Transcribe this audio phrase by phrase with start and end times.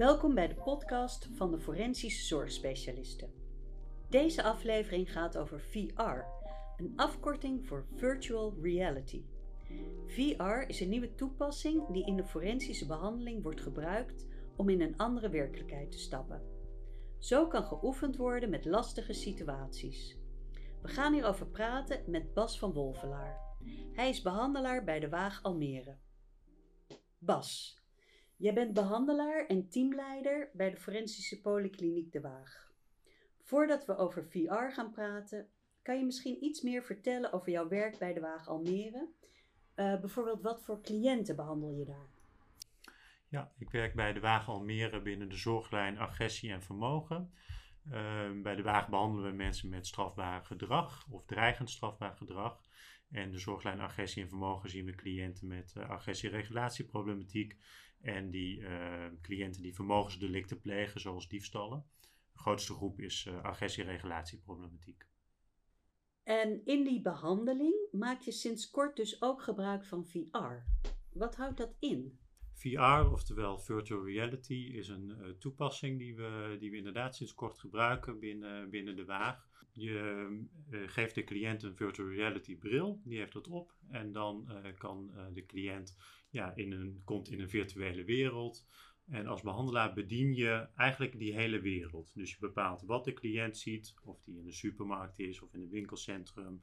[0.00, 3.32] Welkom bij de podcast van de Forensische Zorgspecialisten.
[4.08, 6.24] Deze aflevering gaat over VR,
[6.76, 9.24] een afkorting voor Virtual Reality.
[10.06, 14.96] VR is een nieuwe toepassing die in de forensische behandeling wordt gebruikt om in een
[14.96, 16.42] andere werkelijkheid te stappen.
[17.18, 20.18] Zo kan geoefend worden met lastige situaties.
[20.82, 23.40] We gaan hierover praten met Bas van Wolvelaar.
[23.92, 25.96] Hij is behandelaar bij de Waag Almere.
[27.18, 27.79] Bas,
[28.40, 32.72] jij bent behandelaar en teamleider bij de Forensische Polykliniek De Waag.
[33.42, 35.48] Voordat we over VR gaan praten,
[35.82, 39.08] kan je misschien iets meer vertellen over jouw werk bij de Waag Almere?
[39.76, 42.08] Uh, bijvoorbeeld, wat voor cliënten behandel je daar?
[43.28, 47.32] Ja, ik werk bij de Waag Almere binnen de zorglijn agressie en vermogen.
[47.86, 52.60] Uh, bij de Waag behandelen we mensen met strafbaar gedrag of dreigend strafbaar gedrag.
[53.10, 57.56] En de zorglijn agressie en vermogen zien we cliënten met uh, agressie-regulatieproblematiek
[58.00, 61.86] en die uh, cliënten die vermogensdelicten plegen, zoals diefstallen.
[62.32, 65.06] De grootste groep is uh, agressie-regulatieproblematiek.
[66.22, 70.64] En in die behandeling maak je sinds kort dus ook gebruik van VR.
[71.12, 72.19] Wat houdt dat in?
[72.60, 77.58] VR, oftewel virtual reality, is een uh, toepassing die we, die we inderdaad sinds kort
[77.58, 79.48] gebruiken binnen, binnen de Waag.
[79.72, 80.26] Je
[80.70, 84.72] uh, geeft de cliënt een virtual reality bril, die heeft dat op en dan uh,
[84.78, 85.96] kan de cliënt
[86.30, 88.66] ja, in een, komt in een virtuele wereld.
[89.10, 92.10] En als behandelaar bedien je eigenlijk die hele wereld.
[92.14, 95.60] Dus je bepaalt wat de cliënt ziet, of die in de supermarkt is of in
[95.60, 96.60] een winkelcentrum,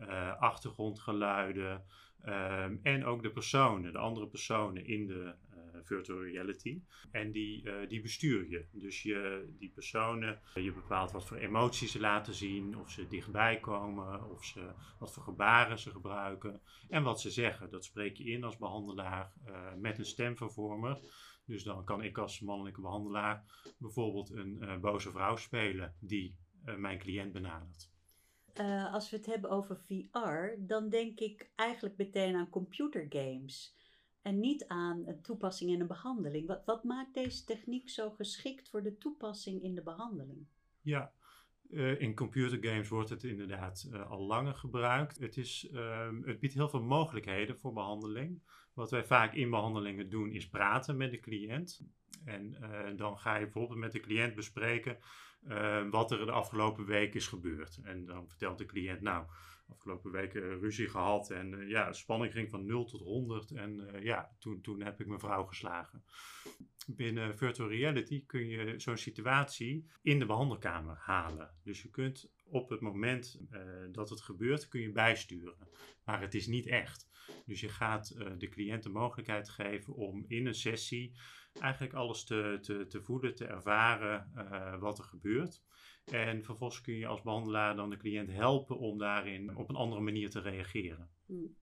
[0.00, 1.84] uh, achtergrondgeluiden
[2.26, 6.82] um, en ook de personen, de andere personen in de uh, virtual reality.
[7.10, 8.64] En die, uh, die bestuur je.
[8.72, 13.60] Dus je, die personen, je bepaalt wat voor emoties ze laten zien, of ze dichtbij
[13.60, 17.70] komen, of ze, wat voor gebaren ze gebruiken en wat ze zeggen.
[17.70, 19.32] Dat spreek je in als behandelaar
[19.78, 20.98] met een stemvervormer.
[21.50, 23.44] Dus dan kan ik als mannelijke behandelaar
[23.78, 27.90] bijvoorbeeld een uh, boze vrouw spelen die uh, mijn cliënt benadert.
[28.60, 33.76] Uh, als we het hebben over VR, dan denk ik eigenlijk meteen aan computergames
[34.22, 36.46] en niet aan een toepassing in een behandeling.
[36.46, 40.46] Wat, wat maakt deze techniek zo geschikt voor de toepassing in de behandeling?
[40.80, 41.12] Ja,
[41.70, 45.18] uh, in computergames wordt het inderdaad uh, al langer gebruikt.
[45.18, 48.42] Het, is, uh, het biedt heel veel mogelijkheden voor behandeling.
[48.74, 51.82] Wat wij vaak in behandelingen doen is praten met de cliënt.
[52.24, 54.98] En eh, dan ga je bijvoorbeeld met de cliënt bespreken
[55.90, 57.78] wat er de afgelopen week is gebeurd.
[57.82, 59.26] En dan vertelt de cliënt, nou,
[59.68, 64.60] afgelopen week ruzie gehad en ja, spanning ging van 0 tot 100 en ja, toen,
[64.60, 66.04] toen heb ik mijn vrouw geslagen.
[66.86, 71.50] Binnen virtual reality kun je zo'n situatie in de behandelkamer halen.
[71.62, 73.40] Dus je kunt op het moment
[73.92, 75.68] dat het gebeurt, kun je bijsturen.
[76.04, 77.08] Maar het is niet echt.
[77.46, 81.12] Dus je gaat de cliënt de mogelijkheid geven om in een sessie
[81.52, 84.30] eigenlijk alles te, te, te voelen, te ervaren
[84.80, 85.62] wat er gebeurt.
[86.04, 90.00] En vervolgens kun je als behandelaar dan de cliënt helpen om daarin op een andere
[90.00, 91.10] manier te reageren.
[91.26, 91.56] Hmm.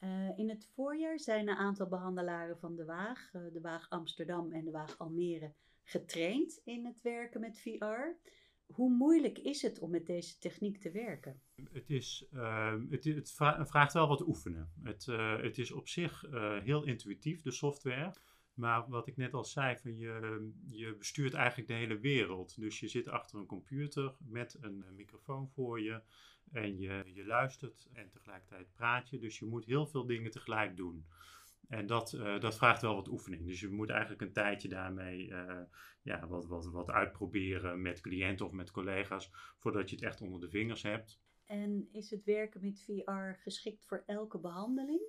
[0.00, 4.52] Uh, in het voorjaar zijn een aantal behandelaren van de Waag, uh, de Waag Amsterdam
[4.52, 5.52] en de Waag Almere,
[5.84, 8.30] getraind in het werken met VR.
[8.66, 11.40] Hoe moeilijk is het om met deze techniek te werken?
[11.72, 13.32] Het, is, uh, het, het,
[13.68, 14.72] vraagt wel wat oefenen.
[14.82, 15.06] Het,
[15.40, 16.26] het is op zich
[16.62, 18.12] heel intuïtief, de software.
[18.60, 22.60] Maar wat ik net al zei, van je, je bestuurt eigenlijk de hele wereld.
[22.60, 26.00] Dus je zit achter een computer met een microfoon voor je
[26.52, 29.18] en je, je luistert en tegelijkertijd praat je.
[29.18, 31.06] Dus je moet heel veel dingen tegelijk doen.
[31.68, 33.46] En dat, uh, dat vraagt wel wat oefening.
[33.46, 35.60] Dus je moet eigenlijk een tijdje daarmee uh,
[36.02, 40.40] ja, wat, wat, wat uitproberen met cliënten of met collega's, voordat je het echt onder
[40.40, 41.20] de vingers hebt.
[41.46, 45.02] En is het werken met VR geschikt voor elke behandeling?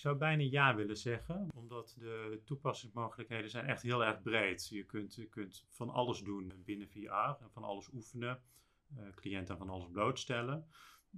[0.00, 4.68] Ik zou bijna ja willen zeggen, omdat de toepassingsmogelijkheden zijn echt heel erg breed.
[4.68, 8.42] Je kunt, je kunt van alles doen binnen VR en van alles oefenen,
[8.98, 10.66] uh, cliënten van alles blootstellen.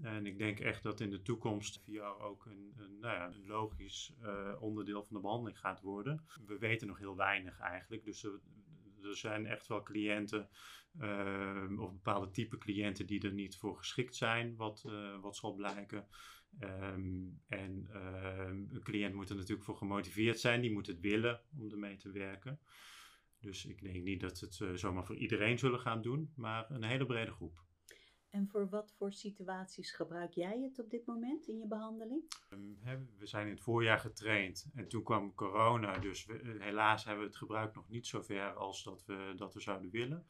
[0.00, 4.14] En ik denk echt dat in de toekomst VR ook een, een, nou ja, logisch
[4.22, 6.24] uh, onderdeel van de behandeling gaat worden.
[6.46, 8.40] We weten nog heel weinig eigenlijk, dus er,
[9.16, 10.48] zijn echt wel cliënten
[11.00, 14.84] uh, of bepaalde type cliënten die er niet voor geschikt zijn, wat,
[15.20, 16.06] wat zal blijken.
[16.60, 21.70] Um, en een cliënt moet er natuurlijk voor gemotiveerd zijn, die moet het willen om
[21.70, 22.60] ermee te werken.
[23.40, 26.84] Dus ik denk niet dat het uh, zomaar voor iedereen zullen gaan doen, maar een
[26.84, 27.64] hele brede groep.
[28.30, 32.22] En voor wat voor situaties gebruik jij het op dit moment in je behandeling?
[32.50, 37.04] Um, hè, we zijn in het voorjaar getraind en toen kwam corona, dus we, helaas
[37.04, 40.26] hebben we het gebruik nog niet zo ver als dat we, dat we zouden willen.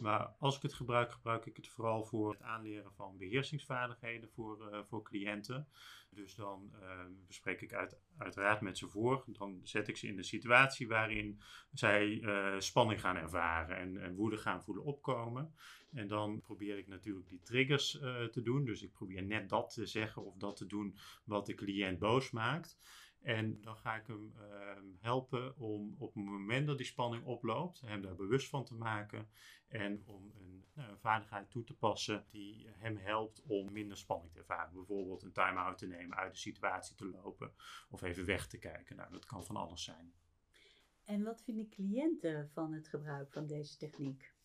[0.00, 4.68] Maar als ik het gebruik, gebruik ik het vooral voor het aanleren van beheersingsvaardigheden voor,
[4.72, 5.68] uh, voor cliënten.
[6.10, 9.24] Dus dan uh, bespreek ik uit, uiteraard met ze voor.
[9.26, 11.40] Dan zet ik ze in de situatie waarin
[11.72, 15.54] zij uh, spanning gaan ervaren en, en, woede gaan voelen opkomen.
[15.92, 17.90] En dan probeer ik natuurlijk die triggers
[18.30, 18.64] te doen.
[18.64, 22.30] Dus ik probeer net dat te zeggen of dat te doen wat de cliënt boos
[22.30, 22.78] maakt.
[23.20, 24.42] En dan ga ik hem uh,
[25.00, 29.28] helpen om op het moment dat die spanning oploopt, hem daar bewust van te maken.
[29.68, 34.32] En om een, nou, een vaardigheid toe te passen die hem helpt om minder spanning
[34.32, 34.74] te ervaren.
[34.74, 37.52] Bijvoorbeeld een time-out te nemen, uit de situatie te lopen
[37.90, 38.96] of even weg te kijken.
[38.96, 40.12] Nou, dat kan van alles zijn.
[41.04, 44.35] En wat vinden cliënten van het gebruik van deze techniek?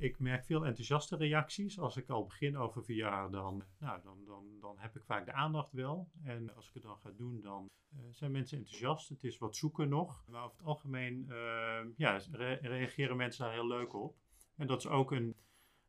[0.00, 1.78] Ik merk veel enthousiaste reacties.
[1.78, 5.32] Als ik al begin over VR, dan, nou, dan, dan, dan heb ik vaak de
[5.32, 6.08] aandacht wel.
[6.24, 9.08] En als ik het dan ga doen, dan uh, zijn mensen enthousiast.
[9.08, 10.24] Het is wat zoeken nog.
[10.26, 14.16] Maar over het algemeen uh, ja, re reageren mensen daar heel leuk op.
[14.56, 15.36] En dat is ook een,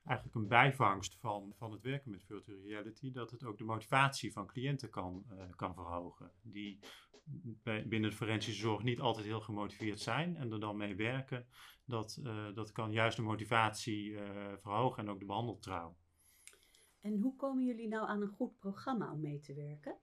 [0.09, 3.11] eigenlijk een bijvangst van, van het werken met virtual reality.
[3.11, 6.31] Dat het ook de motivatie van cliënten kan, uh, kan verhogen.
[6.41, 6.79] Die
[7.63, 11.47] binnen de forensische zorg niet altijd heel gemotiveerd zijn en er dan mee werken,
[11.85, 14.21] dat, uh, dat kan juist de motivatie uh,
[14.61, 15.97] verhogen en ook de behandeltrouw.
[17.01, 19.97] En hoe komen jullie nou aan een goed programma om mee te werken?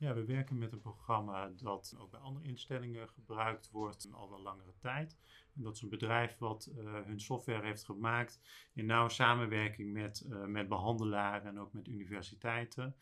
[0.00, 4.40] Ja, we werken met een programma dat ook bij andere instellingen gebruikt wordt al wel
[4.40, 5.16] langere tijd.
[5.54, 8.40] En dat is een bedrijf wat uh, hun software heeft gemaakt
[8.74, 12.96] in nauwe samenwerking met, met behandelaren en ook met universiteiten.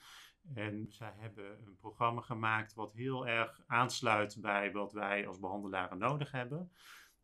[0.54, 5.98] En zij hebben een programma gemaakt wat heel erg aansluit bij wat wij als behandelaren
[5.98, 6.72] nodig hebben.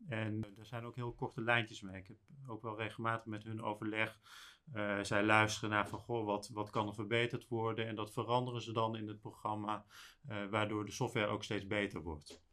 [0.07, 2.01] En er zijn ook heel korte lijntjes mee.
[2.01, 2.17] Ik heb
[2.47, 4.19] ook wel regelmatig met hun overleg.
[4.73, 7.87] Uh, zij luisteren naar van, goh, wat, wat kan er verbeterd worden?
[7.87, 9.85] En dat veranderen ze dan in het programma,
[10.29, 12.43] uh, waardoor de software ook steeds beter wordt.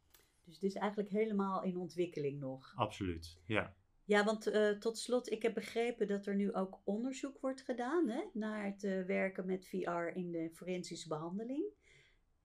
[0.45, 2.73] Dus het is eigenlijk helemaal in ontwikkeling nog?
[2.77, 3.75] Absoluut, ja.
[4.05, 8.09] Ja, want uh, tot slot, ik heb begrepen dat er nu ook onderzoek wordt gedaan
[8.09, 11.65] hè, naar het werken met VR in de forensische behandeling.